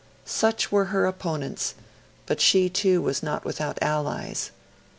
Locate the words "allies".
3.83-4.49